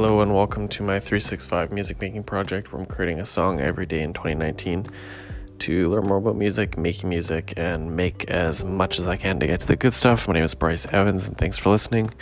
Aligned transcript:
Hello 0.00 0.20
and 0.20 0.32
welcome 0.32 0.68
to 0.68 0.84
my 0.84 1.00
365 1.00 1.72
music 1.72 2.00
making 2.00 2.22
project 2.22 2.72
where 2.72 2.80
I'm 2.80 2.86
creating 2.86 3.18
a 3.18 3.24
song 3.24 3.58
every 3.58 3.84
day 3.84 4.00
in 4.00 4.12
2019 4.12 4.86
to 5.58 5.88
learn 5.88 6.06
more 6.06 6.18
about 6.18 6.36
music, 6.36 6.78
making 6.78 7.08
music, 7.08 7.52
and 7.56 7.96
make 7.96 8.30
as 8.30 8.64
much 8.64 9.00
as 9.00 9.08
I 9.08 9.16
can 9.16 9.40
to 9.40 9.48
get 9.48 9.58
to 9.58 9.66
the 9.66 9.74
good 9.74 9.92
stuff. 9.92 10.28
My 10.28 10.34
name 10.34 10.44
is 10.44 10.54
Bryce 10.54 10.86
Evans 10.92 11.26
and 11.26 11.36
thanks 11.36 11.58
for 11.58 11.70
listening. 11.70 12.14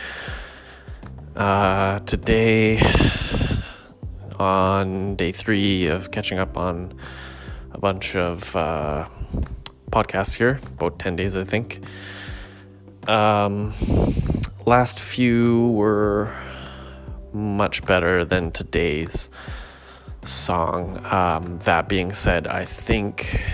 Uh, 1.36 1.98
today, 2.06 2.80
on 4.38 5.14
day 5.16 5.30
three 5.30 5.88
of 5.88 6.10
catching 6.10 6.38
up 6.38 6.56
on 6.56 6.98
a 7.72 7.78
bunch 7.78 8.16
of 8.16 8.56
uh, 8.56 9.06
podcasts 9.90 10.34
here, 10.34 10.62
about 10.78 10.98
10 10.98 11.14
days, 11.14 11.36
I 11.36 11.44
think. 11.44 11.80
Um, 13.06 13.74
last 14.64 14.98
few 14.98 15.68
were 15.72 16.32
much 17.36 17.84
better 17.84 18.24
than 18.24 18.50
today's 18.50 19.28
song. 20.24 21.04
Um, 21.04 21.58
that 21.64 21.88
being 21.88 22.12
said, 22.12 22.46
I 22.46 22.64
think 22.64 23.44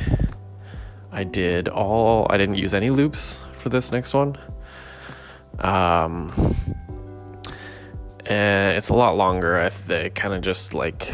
I 1.10 1.24
did 1.24 1.68
all, 1.68 2.26
I 2.30 2.38
didn't 2.38 2.54
use 2.54 2.74
any 2.74 2.90
loops 2.90 3.42
for 3.52 3.68
this 3.68 3.92
next 3.92 4.14
one. 4.14 4.38
Um, 5.58 6.56
and 8.24 8.76
it's 8.76 8.88
a 8.88 8.94
lot 8.94 9.16
longer. 9.16 9.60
I 9.60 9.68
they 9.86 10.10
kind 10.10 10.32
of 10.32 10.42
just 10.42 10.74
like, 10.74 11.12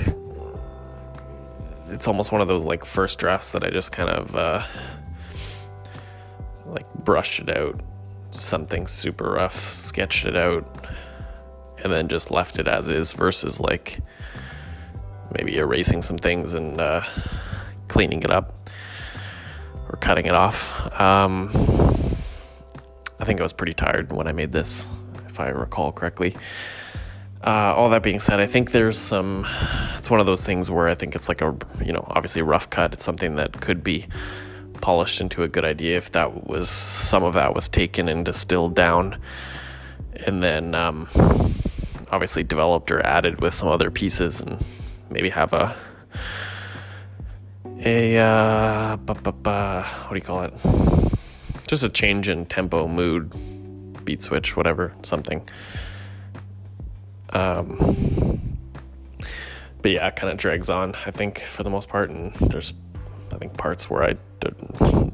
it's 1.88 2.06
almost 2.06 2.32
one 2.32 2.42
of 2.42 2.48
those 2.48 2.64
like 2.64 2.84
first 2.84 3.18
drafts 3.18 3.52
that 3.52 3.64
I 3.64 3.70
just 3.70 3.92
kind 3.92 4.10
of 4.10 4.36
uh, 4.36 4.62
like 6.66 6.86
brushed 6.94 7.40
it 7.40 7.48
out, 7.48 7.80
something 8.30 8.86
super 8.86 9.32
rough, 9.32 9.56
sketched 9.56 10.26
it 10.26 10.36
out 10.36 10.86
and 11.82 11.92
then 11.92 12.08
just 12.08 12.30
left 12.30 12.58
it 12.58 12.68
as 12.68 12.88
is 12.88 13.12
versus 13.12 13.60
like 13.60 14.00
maybe 15.36 15.58
erasing 15.58 16.02
some 16.02 16.18
things 16.18 16.54
and 16.54 16.80
uh, 16.80 17.02
cleaning 17.88 18.22
it 18.22 18.30
up 18.30 18.68
or 19.88 19.96
cutting 20.00 20.26
it 20.26 20.34
off. 20.34 21.00
Um, 21.00 21.50
I 23.20 23.24
think 23.24 23.40
I 23.40 23.42
was 23.42 23.52
pretty 23.52 23.74
tired 23.74 24.12
when 24.12 24.26
I 24.28 24.32
made 24.32 24.52
this, 24.52 24.90
if 25.26 25.40
I 25.40 25.48
recall 25.48 25.92
correctly. 25.92 26.36
Uh, 27.42 27.72
all 27.76 27.88
that 27.90 28.02
being 28.02 28.18
said, 28.18 28.40
I 28.40 28.46
think 28.46 28.72
there's 28.72 28.98
some. 28.98 29.46
It's 29.96 30.10
one 30.10 30.18
of 30.20 30.26
those 30.26 30.44
things 30.44 30.70
where 30.70 30.88
I 30.88 30.94
think 30.94 31.14
it's 31.14 31.28
like 31.28 31.40
a, 31.40 31.56
you 31.84 31.92
know, 31.92 32.04
obviously 32.08 32.40
a 32.40 32.44
rough 32.44 32.68
cut. 32.68 32.92
It's 32.92 33.04
something 33.04 33.36
that 33.36 33.60
could 33.60 33.84
be 33.84 34.06
polished 34.80 35.20
into 35.20 35.42
a 35.42 35.48
good 35.48 35.64
idea 35.64 35.96
if 35.96 36.12
that 36.12 36.46
was 36.48 36.68
some 36.68 37.22
of 37.22 37.34
that 37.34 37.54
was 37.54 37.68
taken 37.68 38.08
and 38.08 38.24
distilled 38.24 38.74
down, 38.74 39.20
and 40.26 40.42
then 40.42 40.74
um, 40.74 41.08
obviously 42.10 42.42
developed 42.42 42.90
or 42.90 43.04
added 43.04 43.40
with 43.40 43.54
some 43.54 43.68
other 43.68 43.90
pieces 43.90 44.40
and 44.40 44.64
maybe 45.10 45.28
have 45.30 45.52
a 45.52 45.76
a 47.84 48.18
uh, 48.18 48.96
bu- 48.96 49.14
bu- 49.14 49.32
bu- 49.32 49.50
what 49.50 50.10
do 50.10 50.16
you 50.16 50.20
call 50.20 50.42
it? 50.42 50.52
Just 51.68 51.84
a 51.84 51.88
change 51.88 52.28
in 52.28 52.46
tempo, 52.46 52.88
mood, 52.88 53.32
beat 54.04 54.22
switch, 54.22 54.56
whatever, 54.56 54.92
something. 55.02 55.48
Um, 57.30 58.58
but 59.82 59.90
yeah, 59.92 60.08
it 60.08 60.16
kind 60.16 60.32
of 60.32 60.38
drags 60.38 60.70
on. 60.70 60.96
I 61.06 61.10
think 61.12 61.40
for 61.40 61.62
the 61.62 61.70
most 61.70 61.88
part, 61.88 62.10
and 62.10 62.34
there's 62.34 62.74
I 63.30 63.36
think 63.36 63.56
parts 63.56 63.88
where 63.88 64.02
I 64.02 64.16
did, 64.40 64.56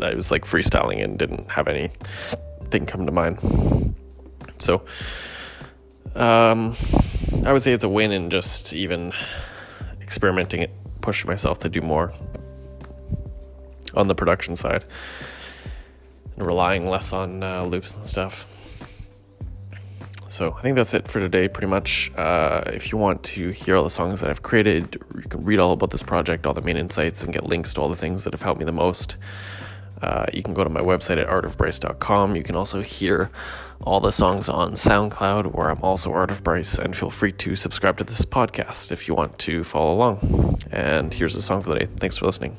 I 0.00 0.15
was 0.15 0.31
like 0.31 0.45
freestyling 0.45 1.03
and 1.03 1.19
didn't 1.19 1.50
have 1.50 1.69
anything 1.69 2.87
come 2.87 3.05
to 3.05 3.12
mind. 3.12 3.95
So 4.59 4.84
um, 6.16 6.76
I 7.44 7.52
would 7.52 7.62
say 7.62 7.72
it's 7.72 7.84
a 7.84 7.88
win 7.88 8.12
in 8.12 8.30
just 8.30 8.72
even 8.72 9.12
experimenting 10.00 10.62
it, 10.62 10.70
pushing 11.00 11.28
myself 11.28 11.58
to 11.60 11.69
do 11.69 11.80
more 11.80 12.12
on 13.94 14.08
the 14.08 14.14
production 14.14 14.56
side 14.56 14.84
and 16.36 16.47
relying 16.47 16.88
less 16.88 17.12
on 17.12 17.42
uh, 17.42 17.64
loops 17.64 17.94
and 17.94 18.04
stuff. 18.04 18.47
So 20.26 20.52
I 20.58 20.62
think 20.62 20.75
that's 20.75 20.94
it 20.94 21.06
for 21.06 21.20
today, 21.20 21.48
pretty 21.48 21.69
much. 21.69 22.10
Uh, 22.16 22.62
if 22.66 22.91
you 22.91 22.98
want 22.98 23.22
to 23.25 23.50
hear 23.50 23.76
all 23.76 23.84
the 23.84 23.91
songs 23.91 24.20
that 24.20 24.31
I've 24.31 24.42
created, 24.42 25.00
you 25.14 25.22
can 25.22 25.44
read 25.44 25.60
all 25.60 25.72
about 25.72 25.91
this 25.91 26.02
project, 26.02 26.46
all 26.46 26.54
the 26.54 26.60
main 26.60 26.76
insights, 26.76 27.22
and 27.22 27.32
get 27.32 27.44
links 27.44 27.75
to 27.75 27.81
all 27.81 27.88
the 27.88 27.94
things 27.94 28.25
that 28.25 28.32
have 28.32 28.42
helped 28.42 28.58
me 28.58 28.64
the 28.64 28.72
most. 28.72 29.16
Uh, 30.03 30.27
you 30.32 30.43
can 30.43 30.55
go 30.55 30.65
to 30.65 30.71
my 30.71 30.81
website 30.81 31.19
at 31.19 31.28
artofbryce.com. 31.28 32.37
You 32.37 32.43
can 32.43 32.56
also 32.56 32.82
hear 32.82 33.31
all 33.82 34.00
the 34.00 34.12
songs 34.12 34.49
on 34.49 34.72
SoundCloud, 34.72 35.55
where 35.55 35.71
I'm 35.71 35.82
also 35.82 36.12
Art 36.12 36.31
of 36.31 36.43
Bryce, 36.43 36.78
and 36.78 36.97
feel 36.97 37.10
free 37.10 37.32
to 37.32 37.56
subscribe 37.56 37.99
to 37.99 38.05
this 38.05 38.25
podcast 38.25 38.93
if 38.93 39.09
you 39.09 39.15
want 39.15 39.38
to 39.41 39.65
follow 39.65 39.93
along. 39.94 40.59
And 40.71 41.12
here's 41.12 41.34
the 41.34 41.43
song 41.43 41.62
for 41.62 41.71
the 41.75 41.81
day. 41.81 41.88
Thanks 41.97 42.16
for 42.16 42.27
listening. 42.27 42.56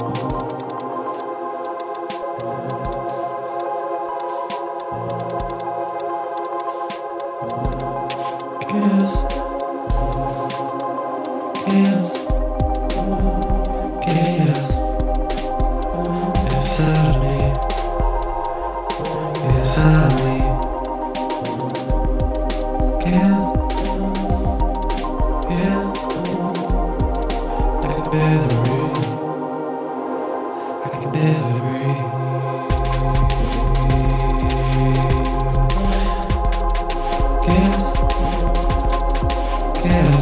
Kiss. 0.00 0.10
Kiss. 11.66 12.19
Kiss. 37.50 37.82
Kiss. 39.82 40.19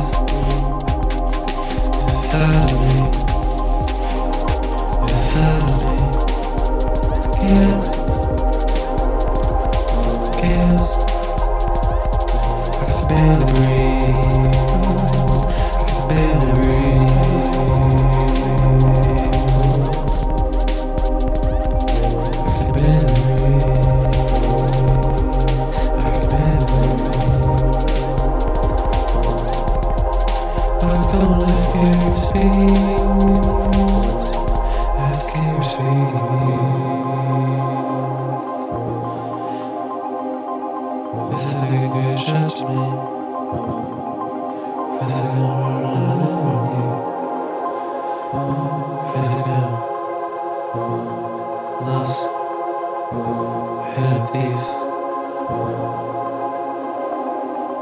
These. 54.33 54.69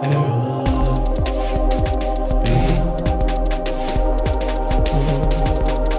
Everyone 0.02 0.64
be 2.44 2.58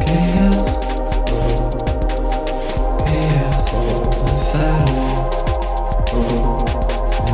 chaos, 0.05 0.59
chaos 3.03 3.57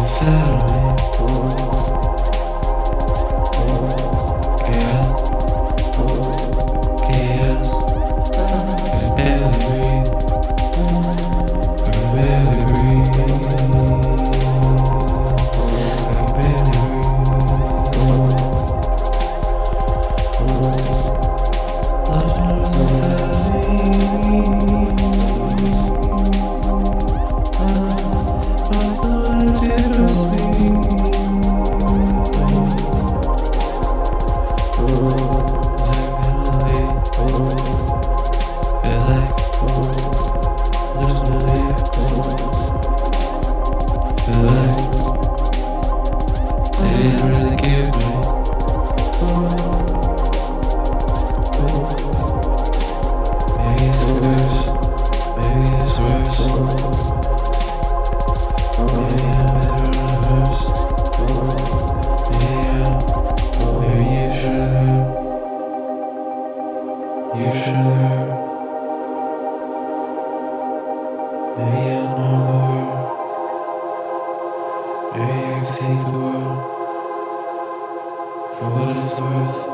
inside 0.08 0.64
of. 0.64 0.93
Maybe 71.56 71.90
I'm 71.92 72.06
not 72.18 72.42
the. 72.50 72.88
Maybe 75.14 75.34
I 75.34 75.60
can 75.60 75.66
take 75.66 76.02
the 76.06 76.20
world 76.20 76.73
for 78.60 78.70
what 78.70 78.98
it's 78.98 79.20
worth. 79.20 79.73